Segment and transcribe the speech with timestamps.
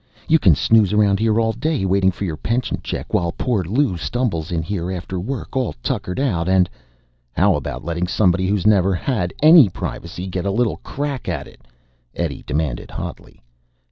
[0.27, 3.97] You can snooze around here all day, waiting for your pension check, while poor Lou
[3.97, 6.67] stumbles in here after work, all tuckered out, and"
[7.37, 11.67] "How about letting somebody who's never had any privacy get a little crack at it?"
[12.15, 13.43] Eddie demanded hotly.